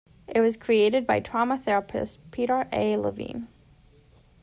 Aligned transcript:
It 0.27 0.41
was 0.41 0.57
created 0.57 1.05
by 1.05 1.19
trauma 1.19 1.59
therapist 1.59 2.31
Peter 2.31 2.67
A. 2.73 2.97
Levine. 2.97 3.47